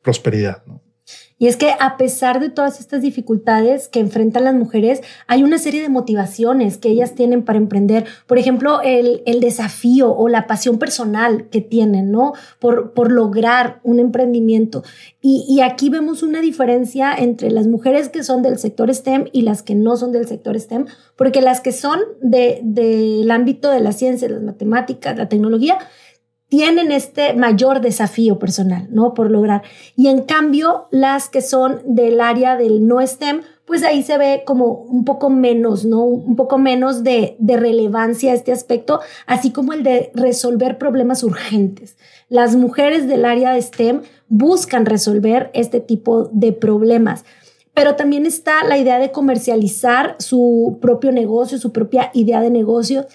prosperidad, 0.02 0.64
¿no? 0.66 0.82
Y 1.38 1.48
es 1.48 1.58
que 1.58 1.72
a 1.78 1.98
pesar 1.98 2.40
de 2.40 2.50
todas 2.50 2.80
estas 2.80 3.02
dificultades 3.02 3.90
que 3.90 4.00
enfrentan 4.00 4.46
las 4.46 4.56
mujeres, 4.56 5.02
hay 5.28 5.44
una 5.44 5.58
serie 5.58 5.82
de 5.82 5.90
motivaciones 5.90 6.78
que 6.78 6.90
ellas 6.90 7.16
tienen 7.16 7.44
para 7.44 7.58
emprender. 7.58 8.06
Por 8.28 8.38
ejemplo, 8.38 8.80
el, 8.82 9.22
desafío 9.42 10.16
o 10.16 10.30
la 10.30 10.48
pasión 10.48 10.80
personal 10.80 11.50
que 11.50 11.60
tienen, 11.60 12.12
¿no? 12.12 12.32
Por, 12.60 12.94
por 12.94 13.12
lograr 13.12 13.82
un 13.84 14.00
emprendimiento. 14.00 14.84
Y, 15.22 15.62
aquí 15.62 15.90
vemos 15.90 16.24
una 16.24 16.42
diferencia 16.42 17.14
entre 17.14 17.50
las 17.50 17.68
mujeres 17.68 18.10
que 18.10 18.24
son 18.24 18.42
del 18.42 18.58
sector 18.58 18.94
STEM 18.94 19.26
y 19.32 19.42
las 19.42 19.64
que 19.64 19.76
no 19.76 19.98
son 19.98 20.12
del 20.12 20.28
sector 20.28 20.60
STEM, 20.60 20.86
porque 21.16 21.42
las 21.42 21.62
que 21.62 21.72
son 21.72 22.00
del 22.22 23.32
ámbito 23.32 23.70
de 23.70 23.80
la 23.80 23.92
ciencia, 23.92 24.30
las 24.30 24.42
matemáticas, 24.42 25.18
la 25.18 25.30
tecnología, 25.30 25.78
tienen 26.54 26.92
este 26.92 27.34
mayor 27.34 27.82
desafío 27.82 28.38
personal, 28.38 28.86
¿no? 28.92 29.16
Por 29.16 29.32
lograr. 29.32 29.64
Y 29.96 30.08
en 30.08 30.22
cambio, 30.22 30.86
las 30.92 31.28
que 31.28 31.42
son 31.42 31.82
del 31.84 32.22
área 32.22 32.58
del 32.58 32.88
no 32.88 33.02
STEM, 33.02 33.42
pues 33.66 33.82
ahí 33.82 34.04
se 34.04 34.20
ve 34.20 34.44
como 34.46 34.68
un 34.68 35.04
poco 35.04 35.32
menos, 35.32 35.84
¿no? 35.84 36.04
Un 36.04 36.36
poco 36.36 36.60
menos 36.60 37.04
de, 37.04 37.36
de 37.40 37.58
relevancia 37.58 38.36
este 38.36 38.52
aspecto, 38.52 39.00
así 39.26 39.50
como 39.50 39.74
el 39.74 39.82
de 39.82 40.12
resolver 40.14 40.78
problemas 40.78 41.24
urgentes. 41.24 41.98
Las 42.30 42.56
mujeres 42.56 43.08
del 43.08 43.26
área 43.26 43.52
de 43.52 43.62
STEM 43.64 44.04
buscan 44.28 44.86
resolver 44.86 45.50
este 45.56 45.80
tipo 45.80 46.26
de 46.34 46.54
problemas 46.54 47.26
pero 47.74 47.96
también 47.96 48.26
está 48.26 48.64
la 48.64 48.78
idea 48.78 49.00
de 49.00 49.12
comercializar 49.12 50.16
su 50.20 50.78
propio 50.82 51.12
negocio, 51.12 51.58
su 51.58 51.72
propia 51.72 52.12
idea 52.14 52.42
de 52.42 52.50
negocio 52.50 53.06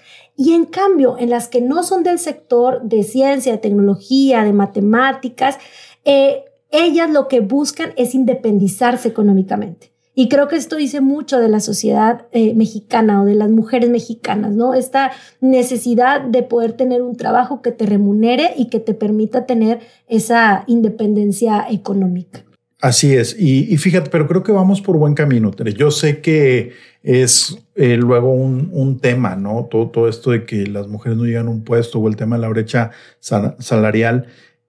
y 0.40 0.52
en 0.52 0.66
cambio, 0.66 1.16
en 1.18 1.30
las 1.30 1.48
que 1.48 1.60
no 1.60 1.82
son 1.82 2.04
del 2.04 2.20
sector 2.20 2.82
de 2.82 3.02
ciencia, 3.02 3.50
de 3.50 3.58
tecnología, 3.58 4.44
de 4.44 4.52
matemáticas, 4.52 5.58
eh, 6.04 6.44
ellas 6.70 7.10
lo 7.10 7.26
que 7.26 7.40
buscan 7.40 7.92
es 7.96 8.14
independizarse 8.14 9.08
económicamente. 9.08 9.90
Y 10.14 10.28
creo 10.28 10.46
que 10.46 10.54
esto 10.54 10.76
dice 10.76 11.00
mucho 11.00 11.40
de 11.40 11.48
la 11.48 11.58
sociedad 11.58 12.26
eh, 12.30 12.54
mexicana 12.54 13.22
o 13.22 13.24
de 13.24 13.34
las 13.34 13.50
mujeres 13.50 13.90
mexicanas, 13.90 14.52
¿no? 14.52 14.74
Esta 14.74 15.10
necesidad 15.40 16.20
de 16.20 16.44
poder 16.44 16.72
tener 16.72 17.02
un 17.02 17.16
trabajo 17.16 17.60
que 17.60 17.72
te 17.72 17.86
remunere 17.86 18.52
y 18.56 18.68
que 18.68 18.78
te 18.78 18.94
permita 18.94 19.44
tener 19.44 19.80
esa 20.06 20.62
independencia 20.68 21.66
económica. 21.68 22.44
Así 22.80 23.14
es, 23.14 23.34
y, 23.38 23.76
fíjate, 23.76 24.08
pero 24.08 24.28
creo 24.28 24.44
que 24.44 24.52
vamos 24.52 24.80
por 24.80 24.96
buen 24.98 25.14
camino. 25.14 25.50
Yo 25.76 25.90
sé 25.90 26.20
que 26.20 26.72
es 27.02 27.58
eh, 27.74 27.96
luego 27.96 28.32
un, 28.32 29.00
tema, 29.00 29.34
¿no? 29.34 29.66
Todo, 29.68 29.88
todo 29.88 30.08
esto 30.08 30.30
de 30.30 30.44
que 30.44 30.66
las 30.66 30.86
mujeres 30.86 31.18
no 31.18 31.24
llegan 31.24 31.48
a 31.48 31.50
un 31.50 31.64
puesto 31.64 31.98
o 31.98 32.08
el 32.08 32.14
tema 32.14 32.36
de 32.36 32.42
la 32.42 32.48
brecha 32.48 32.92
salarial, 33.18 34.26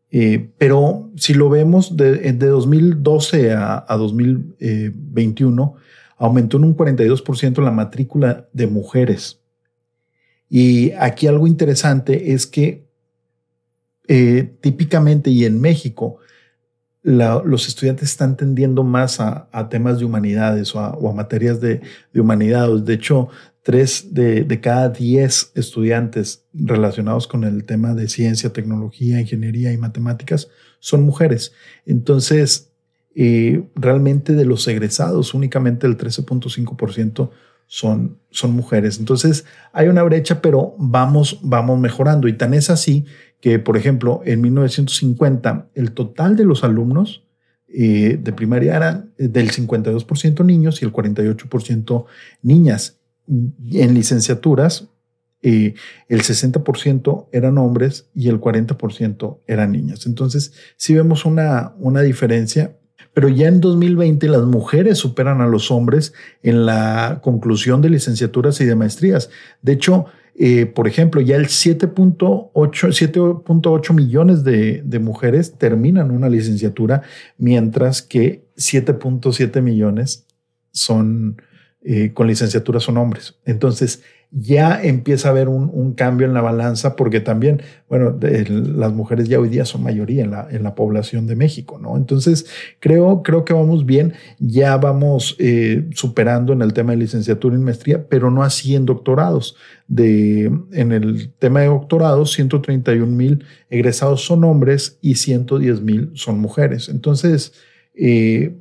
eh, 0.10 0.50
pero 0.58 1.12
si 1.18 1.36
lo 1.36 1.50
vemos 1.50 1.98
de, 1.98 2.34
de 2.34 2.48
2012 2.48 3.54
a, 3.54 3.86
a 3.88 3.98
2021, 3.98 5.76
aumentó 6.18 6.58
en 6.58 6.64
un 6.64 6.76
42% 6.76 7.64
la 7.64 7.72
matrícula 7.72 8.48
de 8.54 8.66
mujeres. 8.66 9.40
Y 10.50 10.92
aquí 10.94 11.28
algo 11.28 11.46
interesante 11.46 12.34
es 12.34 12.48
que 12.48 12.90
eh, 14.08 14.52
típicamente 14.62 15.30
y 15.30 15.46
en 15.46 15.62
México, 15.62 16.18
los 17.02 17.68
estudiantes 17.68 18.10
están 18.10 18.36
tendiendo 18.36 18.84
más 18.84 19.20
a, 19.20 19.48
temas 19.70 20.00
de 20.00 20.06
humanidades 20.06 20.76
o 20.76 20.80
a, 20.80 21.14
materias 21.14 21.62
de, 21.62 21.82
humanidades. 22.14 22.86
De 22.86 22.94
hecho, 22.94 23.30
tres 23.64 24.14
de, 24.14 24.60
cada 24.62 24.90
diez 24.90 25.52
estudiantes 25.56 26.46
relacionados 26.54 27.28
con 27.28 27.44
el 27.44 27.64
tema 27.64 27.94
de 27.94 28.10
ciencia, 28.10 28.52
tecnología, 28.52 29.22
ingeniería 29.22 29.72
y 29.72 29.78
matemáticas 29.78 30.50
son 30.80 31.04
mujeres. 31.04 31.54
Entonces, 31.86 32.72
eh, 33.16 33.64
realmente 33.76 34.34
de 34.34 34.46
los 34.46 34.68
egresados, 34.68 35.34
únicamente 35.34 35.88
el 35.88 35.98
13.5% 35.98 37.30
son, 37.66 38.18
son 38.32 38.52
mujeres. 38.52 39.00
Entonces, 39.00 39.46
hay 39.72 39.88
una 39.88 40.04
brecha, 40.04 40.42
pero 40.42 40.76
vamos, 40.78 41.40
vamos 41.44 41.80
mejorando. 41.80 42.28
Y 42.28 42.34
tan 42.34 42.54
es 42.54 42.70
así 42.70 43.06
que, 43.42 43.60
por 43.60 43.78
ejemplo, 43.78 44.22
en 44.26 44.42
1950 44.42 45.70
el 45.74 45.92
total 45.92 46.36
de 46.36 46.46
los 46.46 46.64
alumnos 46.64 47.24
eh, 47.68 48.20
de 48.22 48.34
primaria 48.34 48.76
eran 48.76 49.14
del 49.18 49.52
52% 49.52 50.46
niños 50.46 50.82
y 50.82 50.86
el 50.86 50.92
48% 50.92 52.06
niñas. 52.42 52.98
En 53.28 53.94
licenciaturas, 53.94 54.90
eh, 55.42 55.76
el 56.10 56.22
60% 56.22 57.28
eran 57.32 57.58
hombres 57.58 58.10
y 58.14 58.28
el 58.28 58.42
40% 58.42 59.40
eran 59.48 59.72
niñas. 59.72 60.06
Entonces, 60.06 60.54
sí 60.76 60.94
vemos 60.96 61.26
una, 61.26 61.74
una 61.80 62.02
diferencia, 62.02 62.76
pero 63.14 63.30
ya 63.30 63.48
en 63.48 63.62
2020 63.62 64.28
las 64.28 64.44
mujeres 64.44 64.98
superan 64.98 65.42
a 65.42 65.48
los 65.48 65.72
hombres 65.72 66.14
en 66.44 66.66
la 66.66 67.20
conclusión 67.24 67.82
de 67.82 67.90
licenciaturas 67.90 68.60
y 68.62 68.66
de 68.66 68.76
maestrías. 68.76 69.30
De 69.62 69.74
hecho, 69.74 70.08
eh, 70.36 70.66
por 70.66 70.88
ejemplo, 70.88 71.22
ya 71.22 71.36
el 71.36 71.46
7.8 71.48 73.94
millones 73.94 74.44
de, 74.44 74.82
de, 74.84 75.00
mujeres 75.00 75.54
terminan 75.58 76.12
una 76.12 76.30
licenciatura, 76.30 77.04
mientras 77.38 78.02
que 78.02 78.46
7.7 78.58 79.62
millones 79.62 80.26
son 80.72 81.38
eh, 81.82 82.12
con 82.14 82.28
licenciatura 82.28 82.82
son 82.82 82.98
hombres. 82.98 83.36
Entonces, 83.46 84.04
ya 84.32 84.80
empieza 84.84 85.28
a 85.28 85.32
haber 85.32 85.50
un, 85.50 85.94
cambio 85.94 86.28
en 86.28 86.34
la 86.34 86.42
balanza 86.42 86.96
porque 86.96 87.20
también, 87.20 87.64
bueno, 87.90 88.16
las 88.22 88.94
mujeres 88.94 89.28
ya 89.28 89.40
hoy 89.40 89.50
día 89.50 89.66
son 89.66 89.82
mayoría 89.82 90.24
en 90.24 90.32
la, 90.32 90.48
en 90.52 90.62
la 90.62 90.76
población 90.76 91.26
de 91.26 91.36
México, 91.36 91.80
¿no? 91.80 91.98
Entonces, 91.98 92.46
creo, 92.80 93.24
creo 93.24 93.44
que 93.44 93.54
vamos 93.54 93.88
bien, 93.88 94.14
ya 94.38 94.78
vamos 94.78 95.36
eh, 95.40 95.88
superando 95.96 96.54
en 96.54 96.62
el 96.62 96.74
tema 96.74 96.92
de 96.92 96.98
licenciatura 96.98 97.56
y 97.56 97.60
maestría, 97.60 98.08
pero 98.08 98.30
no 98.30 98.44
así 98.44 98.76
en 98.76 98.86
doctorados. 98.86 99.56
De, 99.88 100.52
en 100.74 100.92
el 100.92 101.32
tema 101.40 101.62
de 101.62 101.68
doctorados, 101.68 102.32
131 102.34 103.08
mil 103.08 103.44
egresados 103.72 104.24
son 104.24 104.44
hombres 104.44 105.00
y 105.02 105.16
110 105.16 105.82
mil 105.82 106.12
son 106.14 106.40
mujeres. 106.40 106.90
Entonces, 106.90 107.54
eh, 107.96 108.56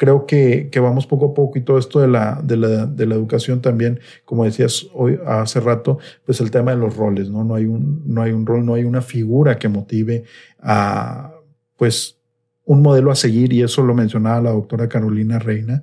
creo 0.00 0.24
que, 0.24 0.70
que, 0.72 0.80
vamos 0.80 1.06
poco 1.06 1.26
a 1.26 1.34
poco 1.34 1.58
y 1.58 1.60
todo 1.60 1.76
esto 1.76 2.00
de 2.00 2.08
la, 2.08 2.40
de 2.42 2.56
la, 2.56 2.86
de 2.86 3.04
la 3.04 3.14
educación 3.14 3.60
también, 3.60 4.00
como 4.24 4.46
decías 4.46 4.86
hoy 4.94 5.18
hace 5.26 5.60
rato, 5.60 5.98
pues 6.24 6.40
el 6.40 6.50
tema 6.50 6.70
de 6.70 6.78
los 6.78 6.96
roles, 6.96 7.28
¿no? 7.28 7.44
No 7.44 7.54
hay 7.54 7.66
un, 7.66 8.02
no 8.06 8.22
hay 8.22 8.32
un 8.32 8.46
rol, 8.46 8.64
no 8.64 8.72
hay 8.72 8.84
una 8.84 9.02
figura 9.02 9.58
que 9.58 9.68
motive 9.68 10.24
a, 10.58 11.34
pues, 11.76 12.16
un 12.64 12.80
modelo 12.80 13.10
a 13.10 13.14
seguir 13.14 13.52
y 13.52 13.62
eso 13.62 13.82
lo 13.82 13.92
mencionaba 13.92 14.40
la 14.40 14.52
doctora 14.52 14.88
Carolina 14.88 15.38
Reina, 15.38 15.82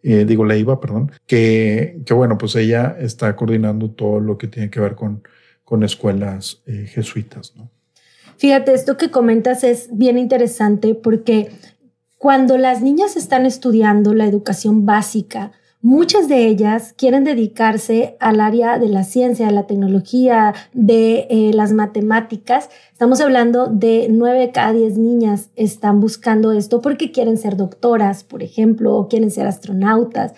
eh, 0.00 0.24
digo 0.24 0.44
Leiva, 0.44 0.80
perdón, 0.80 1.10
que, 1.26 2.02
que 2.06 2.14
bueno, 2.14 2.38
pues 2.38 2.54
ella 2.54 2.96
está 3.00 3.34
coordinando 3.34 3.90
todo 3.90 4.20
lo 4.20 4.38
que 4.38 4.46
tiene 4.46 4.70
que 4.70 4.78
ver 4.78 4.94
con, 4.94 5.24
con 5.64 5.82
escuelas 5.82 6.62
eh, 6.66 6.86
jesuitas, 6.86 7.56
¿no? 7.56 7.68
Fíjate, 8.36 8.74
esto 8.74 8.96
que 8.96 9.10
comentas 9.10 9.64
es 9.64 9.88
bien 9.90 10.18
interesante 10.18 10.94
porque 10.94 11.48
cuando 12.18 12.56
las 12.56 12.80
niñas 12.80 13.16
están 13.16 13.44
estudiando 13.44 14.14
la 14.14 14.24
educación 14.24 14.86
básica, 14.86 15.52
muchas 15.82 16.28
de 16.28 16.46
ellas 16.46 16.94
quieren 16.96 17.24
dedicarse 17.24 18.16
al 18.20 18.40
área 18.40 18.78
de 18.78 18.88
la 18.88 19.04
ciencia, 19.04 19.46
de 19.46 19.52
la 19.52 19.66
tecnología, 19.66 20.54
de 20.72 21.26
eh, 21.28 21.50
las 21.52 21.72
matemáticas. 21.72 22.70
Estamos 22.90 23.20
hablando 23.20 23.66
de 23.66 24.08
nueve 24.10 24.38
de 24.38 24.50
cada 24.50 24.72
diez 24.72 24.96
niñas 24.96 25.50
están 25.56 26.00
buscando 26.00 26.52
esto 26.52 26.80
porque 26.80 27.12
quieren 27.12 27.36
ser 27.36 27.56
doctoras, 27.56 28.24
por 28.24 28.42
ejemplo, 28.42 28.96
o 28.96 29.08
quieren 29.08 29.30
ser 29.30 29.46
astronautas. 29.46 30.32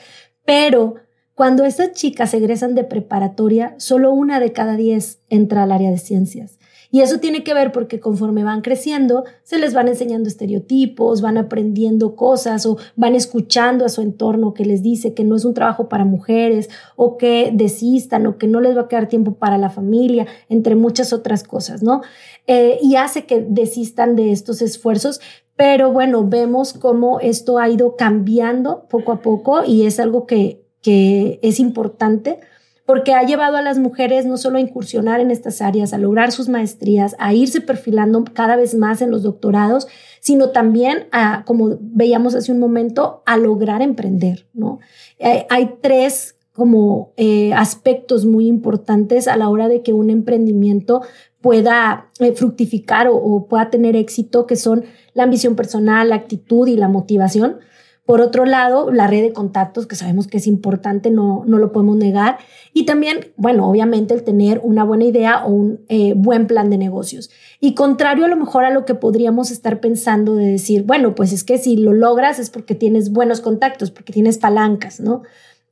Pero 0.44 0.96
cuando 1.34 1.64
estas 1.64 1.92
chicas 1.92 2.34
egresan 2.34 2.74
de 2.74 2.82
preparatoria, 2.82 3.76
solo 3.78 4.12
una 4.12 4.40
de 4.40 4.52
cada 4.52 4.74
diez 4.74 5.20
entra 5.30 5.62
al 5.62 5.70
área 5.70 5.92
de 5.92 5.98
ciencias. 5.98 6.57
Y 6.90 7.00
eso 7.00 7.18
tiene 7.18 7.44
que 7.44 7.52
ver 7.52 7.70
porque 7.70 8.00
conforme 8.00 8.44
van 8.44 8.62
creciendo, 8.62 9.24
se 9.42 9.58
les 9.58 9.74
van 9.74 9.88
enseñando 9.88 10.28
estereotipos, 10.28 11.20
van 11.20 11.36
aprendiendo 11.36 12.16
cosas 12.16 12.64
o 12.64 12.78
van 12.96 13.14
escuchando 13.14 13.84
a 13.84 13.90
su 13.90 14.00
entorno 14.00 14.54
que 14.54 14.64
les 14.64 14.82
dice 14.82 15.12
que 15.12 15.22
no 15.22 15.36
es 15.36 15.44
un 15.44 15.52
trabajo 15.52 15.90
para 15.90 16.06
mujeres 16.06 16.70
o 16.96 17.18
que 17.18 17.50
desistan 17.52 18.26
o 18.26 18.38
que 18.38 18.46
no 18.46 18.60
les 18.60 18.74
va 18.74 18.82
a 18.82 18.88
quedar 18.88 19.08
tiempo 19.08 19.34
para 19.34 19.58
la 19.58 19.68
familia, 19.68 20.26
entre 20.48 20.76
muchas 20.76 21.12
otras 21.12 21.44
cosas, 21.44 21.82
¿no? 21.82 22.00
Eh, 22.46 22.78
y 22.82 22.96
hace 22.96 23.26
que 23.26 23.44
desistan 23.46 24.16
de 24.16 24.32
estos 24.32 24.62
esfuerzos, 24.62 25.20
pero 25.56 25.92
bueno, 25.92 26.26
vemos 26.26 26.72
cómo 26.72 27.20
esto 27.20 27.58
ha 27.58 27.68
ido 27.68 27.96
cambiando 27.96 28.86
poco 28.88 29.12
a 29.12 29.20
poco 29.20 29.64
y 29.66 29.84
es 29.84 30.00
algo 30.00 30.26
que, 30.26 30.62
que 30.80 31.38
es 31.42 31.60
importante 31.60 32.40
porque 32.88 33.12
ha 33.12 33.22
llevado 33.22 33.58
a 33.58 33.60
las 33.60 33.78
mujeres 33.78 34.24
no 34.24 34.38
solo 34.38 34.56
a 34.56 34.62
incursionar 34.62 35.20
en 35.20 35.30
estas 35.30 35.60
áreas, 35.60 35.92
a 35.92 35.98
lograr 35.98 36.32
sus 36.32 36.48
maestrías, 36.48 37.14
a 37.18 37.34
irse 37.34 37.60
perfilando 37.60 38.24
cada 38.32 38.56
vez 38.56 38.74
más 38.74 39.02
en 39.02 39.10
los 39.10 39.22
doctorados, 39.22 39.88
sino 40.20 40.52
también 40.52 41.06
a, 41.12 41.44
como 41.44 41.76
veíamos 41.82 42.34
hace 42.34 42.50
un 42.50 42.58
momento, 42.58 43.22
a 43.26 43.36
lograr 43.36 43.82
emprender, 43.82 44.46
¿no? 44.54 44.78
Eh, 45.18 45.46
hay 45.50 45.74
tres 45.82 46.36
como 46.54 47.12
eh, 47.18 47.52
aspectos 47.52 48.24
muy 48.24 48.46
importantes 48.46 49.28
a 49.28 49.36
la 49.36 49.50
hora 49.50 49.68
de 49.68 49.82
que 49.82 49.92
un 49.92 50.08
emprendimiento 50.08 51.02
pueda 51.42 52.10
eh, 52.20 52.32
fructificar 52.32 53.06
o, 53.06 53.16
o 53.16 53.48
pueda 53.48 53.68
tener 53.68 53.96
éxito, 53.96 54.46
que 54.46 54.56
son 54.56 54.86
la 55.12 55.24
ambición 55.24 55.56
personal, 55.56 56.08
la 56.08 56.14
actitud 56.14 56.66
y 56.66 56.76
la 56.76 56.88
motivación. 56.88 57.58
Por 58.08 58.22
otro 58.22 58.46
lado, 58.46 58.90
la 58.90 59.06
red 59.06 59.20
de 59.20 59.34
contactos, 59.34 59.86
que 59.86 59.94
sabemos 59.94 60.28
que 60.28 60.38
es 60.38 60.46
importante, 60.46 61.10
no, 61.10 61.44
no 61.46 61.58
lo 61.58 61.72
podemos 61.72 61.98
negar. 61.98 62.38
Y 62.72 62.86
también, 62.86 63.34
bueno, 63.36 63.68
obviamente 63.68 64.14
el 64.14 64.24
tener 64.24 64.62
una 64.64 64.82
buena 64.82 65.04
idea 65.04 65.44
o 65.44 65.50
un 65.50 65.80
eh, 65.90 66.14
buen 66.16 66.46
plan 66.46 66.70
de 66.70 66.78
negocios. 66.78 67.28
Y 67.60 67.74
contrario 67.74 68.24
a 68.24 68.28
lo 68.28 68.36
mejor 68.36 68.64
a 68.64 68.70
lo 68.70 68.86
que 68.86 68.94
podríamos 68.94 69.50
estar 69.50 69.80
pensando 69.80 70.36
de 70.36 70.46
decir, 70.46 70.84
bueno, 70.84 71.14
pues 71.14 71.34
es 71.34 71.44
que 71.44 71.58
si 71.58 71.76
lo 71.76 71.92
logras 71.92 72.38
es 72.38 72.48
porque 72.48 72.74
tienes 72.74 73.12
buenos 73.12 73.42
contactos, 73.42 73.90
porque 73.90 74.14
tienes 74.14 74.38
palancas, 74.38 75.00
¿no? 75.00 75.20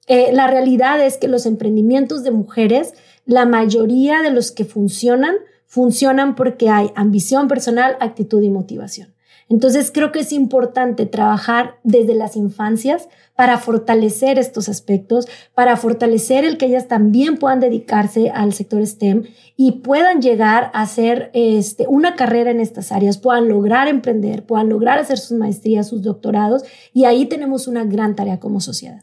Eh, 0.07 0.29
la 0.35 0.47
realidad 0.47 1.03
es 1.03 1.17
que 1.17 1.29
los 1.29 1.47
emprendimientos 1.47 2.23
de 2.23 2.33
mujeres, 2.33 2.93
la 3.25 3.47
mayoría 3.47 4.21
de 4.21 4.31
los 4.31 4.53
que 4.53 4.67
funcionan, 4.67 5.37
funcionan 5.65 6.35
porque 6.35 6.69
hay 6.69 6.91
ambición 6.97 7.49
personal, 7.49 7.97
actitud 7.99 8.43
y 8.43 8.51
motivación. 8.51 9.16
Entonces 9.49 9.93
creo 9.93 10.11
que 10.11 10.21
es 10.21 10.33
importante 10.33 11.07
trabajar 11.07 11.77
desde 11.85 12.15
las 12.15 12.37
infancias 12.37 13.09
para 13.37 13.59
fortalecer 13.59 14.39
estos 14.39 14.69
aspectos, 14.69 15.29
para 15.55 15.77
fortalecer 15.77 16.45
el 16.45 16.57
que 16.57 16.67
ellas 16.67 16.89
también 16.89 17.37
puedan 17.37 17.61
dedicarse 17.61 18.31
al 18.31 18.53
sector 18.55 18.85
STEM 18.85 19.25
y 19.57 19.73
puedan 19.83 20.21
llegar 20.21 20.71
a 20.75 20.83
hacer 20.83 21.31
este, 21.33 21.87
una 21.87 22.17
carrera 22.17 22.51
en 22.51 22.61
estas 22.61 22.91
áreas, 22.91 23.19
puedan 23.19 23.49
lograr 23.49 23.87
emprender, 23.87 24.45
puedan 24.45 24.69
lograr 24.69 24.99
hacer 24.99 25.19
sus 25.19 25.39
maestrías, 25.39 25.89
sus 25.89 26.03
doctorados 26.03 26.65
y 26.93 27.05
ahí 27.05 27.27
tenemos 27.27 27.69
una 27.69 27.85
gran 27.85 28.17
tarea 28.17 28.41
como 28.41 28.61
sociedad. 28.61 29.03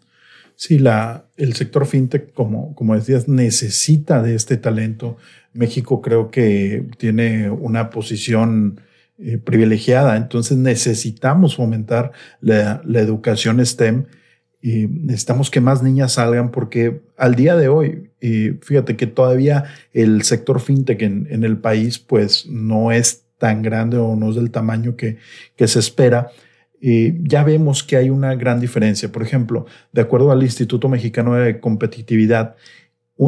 Sí, 0.56 0.78
la, 0.78 1.26
el 1.38 1.54
sector 1.54 1.86
fintech, 1.86 2.34
como, 2.34 2.76
como 2.76 2.96
decías, 2.96 3.28
necesita 3.28 4.22
de 4.22 4.36
este 4.36 4.58
talento. 4.58 5.18
México 5.54 6.02
creo 6.02 6.32
que 6.32 6.86
tiene 6.98 7.50
una 7.50 7.90
posición 7.90 8.80
eh, 9.20 9.38
privilegiada. 9.38 10.18
Entonces 10.18 10.58
necesitamos 10.58 11.56
fomentar 11.56 12.14
la, 12.42 12.82
educación 12.96 13.64
STEM 13.64 14.06
y 14.60 14.88
necesitamos 14.88 15.52
que 15.52 15.62
más 15.62 15.84
niñas 15.84 16.14
salgan 16.14 16.50
porque 16.50 17.02
al 17.16 17.36
día 17.36 17.56
de 17.56 17.68
hoy, 17.68 18.10
y 18.20 18.50
fíjate 18.62 18.96
que 18.96 19.06
todavía 19.06 19.66
el 19.94 20.24
sector 20.24 20.60
fintech 20.60 21.04
en, 21.04 21.44
el 21.44 21.58
país 21.58 22.00
pues 22.00 22.48
no 22.48 22.92
es 22.92 23.26
tan 23.38 23.62
grande 23.62 23.98
o 23.98 24.16
no 24.16 24.32
es 24.32 24.36
del 24.36 24.50
tamaño 24.50 24.96
que, 24.96 25.18
que 25.56 25.68
se 25.68 25.78
espera. 25.78 26.32
Y 26.82 27.28
ya 27.28 27.44
vemos 27.44 27.84
que 27.84 27.98
hay 27.98 28.10
una 28.10 28.34
gran 28.34 28.60
diferencia. 28.60 29.12
Por 29.12 29.22
ejemplo, 29.22 29.68
de 29.92 30.02
acuerdo 30.02 30.32
al 30.32 30.42
Instituto 30.42 30.90
Mexicano 30.90 31.36
de 31.36 31.60
Competitividad, 31.60 32.56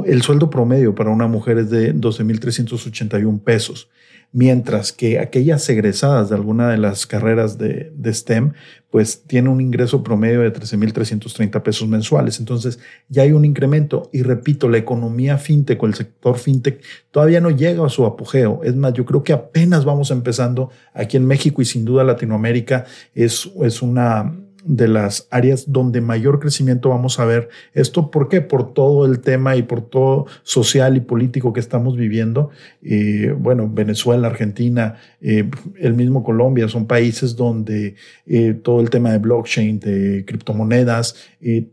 el 0.06 0.24
sueldo 0.24 0.50
promedio 0.50 0.96
para 0.96 1.12
una 1.12 1.28
mujer 1.28 1.60
es 1.60 1.70
de 1.70 1.94
12.381 1.94 3.44
pesos 3.44 3.88
mientras 4.36 4.92
que 4.92 5.18
aquellas 5.20 5.68
egresadas 5.70 6.28
de 6.28 6.36
alguna 6.36 6.70
de 6.70 6.78
las 6.78 7.08
carreras 7.08 7.58
de, 7.58 7.94
STEM, 8.06 8.52
pues 8.90 9.24
tienen 9.24 9.50
un 9.50 9.62
ingreso 9.62 10.04
promedio 10.04 10.42
de 10.42 10.52
13.330 10.52 11.62
pesos 11.62 11.88
mensuales. 11.88 12.38
Entonces 12.42 12.78
ya 13.08 13.24
hay 13.24 13.32
un 13.32 13.46
incremento. 13.46 14.10
Y 14.12 14.24
repito, 14.24 14.68
la 14.68 14.78
economía 14.78 15.38
fintech 15.38 15.82
o 15.82 15.86
el 15.86 15.94
sector 15.94 16.38
fintech 16.38 16.84
todavía 17.12 17.40
no 17.40 17.50
llega 17.50 17.86
a 17.86 17.90
su 17.90 18.06
apogeo. 18.06 18.60
Es 18.66 18.76
más, 18.76 18.92
yo 18.92 19.06
creo 19.06 19.24
que 19.24 19.32
apenas 19.32 19.86
vamos 19.86 20.12
empezando 20.12 20.70
aquí 20.94 21.16
en 21.16 21.26
México 21.26 21.62
y 21.62 21.66
sin 21.66 21.86
duda 21.86 22.04
Latinoamérica 22.04 22.84
es, 23.14 23.50
es 23.62 23.82
una 23.82 24.34
de 24.66 24.88
las 24.88 25.28
áreas 25.30 25.72
donde 25.72 26.02
mayor 26.02 26.40
crecimiento 26.40 26.90
vamos 26.90 27.20
a 27.20 27.26
ver. 27.26 27.50
¿Esto 27.74 28.10
por 28.10 28.28
qué? 28.28 28.42
Por 28.42 28.74
todo 28.74 29.06
el 29.06 29.20
tema 29.20 29.56
y 29.56 29.64
por 29.64 29.82
todo 29.82 30.26
social 30.42 30.98
y 30.98 31.02
político 31.02 31.54
que 31.54 31.60
estamos 31.60 31.96
viviendo. 31.96 32.50
Eh, 32.82 33.36
bueno, 33.38 33.70
Venezuela, 33.72 34.28
Argentina, 34.28 34.96
eh, 35.22 35.50
el 35.80 35.94
mismo 35.94 36.24
Colombia, 36.24 36.68
son 36.68 36.88
países 36.88 37.36
donde 37.36 37.96
eh, 38.26 38.56
todo 38.56 38.82
el 38.82 38.90
tema 38.90 39.12
de 39.12 39.20
blockchain, 39.20 39.80
de 39.80 40.26
criptomonedas, 40.26 41.16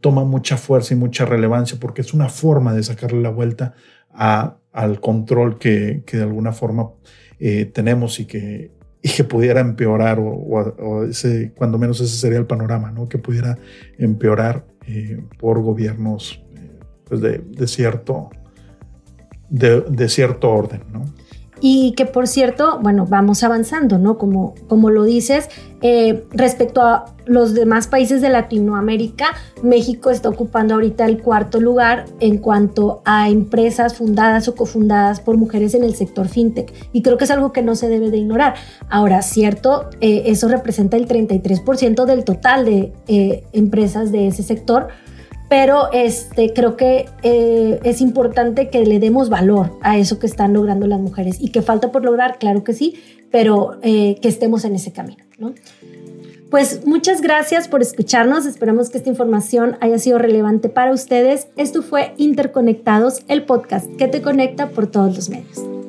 toma 0.00 0.24
mucha 0.24 0.58
fuerza 0.58 0.92
y 0.92 0.98
mucha 0.98 1.24
relevancia 1.24 1.78
porque 1.80 2.02
es 2.02 2.12
una 2.12 2.28
forma 2.28 2.74
de 2.74 2.82
sacarle 2.82 3.22
la 3.22 3.30
vuelta 3.30 3.74
a, 4.12 4.58
al 4.70 5.00
control 5.00 5.58
que, 5.58 6.02
que 6.04 6.18
de 6.18 6.24
alguna 6.24 6.52
forma 6.52 6.90
tenemos 7.72 8.20
y 8.20 8.26
que 8.26 8.70
y 9.02 9.08
que 9.10 9.24
pudiera 9.24 9.60
empeorar, 9.60 10.18
o, 10.20 11.04
ese, 11.04 11.52
cuando 11.56 11.76
menos 11.76 12.00
ese 12.00 12.16
sería 12.16 12.38
el 12.38 12.46
panorama, 12.46 12.92
¿no? 12.92 13.08
que 13.08 13.18
pudiera 13.18 13.58
empeorar 13.98 14.64
eh, 14.86 15.20
por 15.38 15.60
gobiernos 15.60 16.42
eh, 16.56 16.78
pues 17.04 17.20
de, 17.20 17.38
de, 17.38 17.66
cierto, 17.66 18.30
de, 19.48 19.80
de, 19.80 20.08
cierto 20.08 20.50
orden. 20.50 20.82
¿no? 20.92 21.04
Y 21.64 21.92
que 21.92 22.06
por 22.06 22.26
cierto, 22.26 22.80
bueno, 22.82 23.06
vamos 23.08 23.44
avanzando, 23.44 23.96
¿no? 23.96 24.18
Como, 24.18 24.54
como 24.66 24.90
lo 24.90 25.04
dices, 25.04 25.48
eh, 25.80 26.24
respecto 26.32 26.82
a 26.82 27.04
los 27.24 27.54
demás 27.54 27.86
países 27.86 28.20
de 28.20 28.30
Latinoamérica, 28.30 29.26
México 29.62 30.10
está 30.10 30.28
ocupando 30.28 30.74
ahorita 30.74 31.06
el 31.06 31.22
cuarto 31.22 31.60
lugar 31.60 32.06
en 32.18 32.38
cuanto 32.38 33.00
a 33.04 33.28
empresas 33.28 33.94
fundadas 33.94 34.48
o 34.48 34.56
cofundadas 34.56 35.20
por 35.20 35.36
mujeres 35.36 35.74
en 35.74 35.84
el 35.84 35.94
sector 35.94 36.26
fintech. 36.26 36.72
Y 36.92 37.02
creo 37.02 37.16
que 37.16 37.24
es 37.24 37.30
algo 37.30 37.52
que 37.52 37.62
no 37.62 37.76
se 37.76 37.88
debe 37.88 38.10
de 38.10 38.16
ignorar. 38.16 38.54
Ahora, 38.88 39.22
cierto, 39.22 39.88
eh, 40.00 40.24
eso 40.26 40.48
representa 40.48 40.96
el 40.96 41.06
33% 41.06 42.06
del 42.06 42.24
total 42.24 42.64
de 42.64 42.92
eh, 43.06 43.44
empresas 43.52 44.10
de 44.10 44.26
ese 44.26 44.42
sector 44.42 44.88
pero 45.52 45.92
este, 45.92 46.54
creo 46.54 46.78
que 46.78 47.10
eh, 47.22 47.78
es 47.84 48.00
importante 48.00 48.70
que 48.70 48.86
le 48.86 48.98
demos 48.98 49.28
valor 49.28 49.78
a 49.82 49.98
eso 49.98 50.18
que 50.18 50.26
están 50.26 50.54
logrando 50.54 50.86
las 50.86 50.98
mujeres 50.98 51.36
y 51.40 51.50
que 51.50 51.60
falta 51.60 51.92
por 51.92 52.06
lograr, 52.06 52.38
claro 52.38 52.64
que 52.64 52.72
sí, 52.72 52.94
pero 53.30 53.78
eh, 53.82 54.16
que 54.22 54.28
estemos 54.28 54.64
en 54.64 54.76
ese 54.76 54.92
camino. 54.92 55.22
¿no? 55.36 55.52
Pues 56.50 56.86
muchas 56.86 57.20
gracias 57.20 57.68
por 57.68 57.82
escucharnos, 57.82 58.46
esperamos 58.46 58.88
que 58.88 58.96
esta 58.96 59.10
información 59.10 59.76
haya 59.80 59.98
sido 59.98 60.16
relevante 60.16 60.70
para 60.70 60.90
ustedes. 60.90 61.48
Esto 61.58 61.82
fue 61.82 62.14
Interconectados, 62.16 63.20
el 63.28 63.44
podcast 63.44 63.94
que 63.96 64.08
te 64.08 64.22
conecta 64.22 64.70
por 64.70 64.86
todos 64.86 65.14
los 65.14 65.28
medios. 65.28 65.81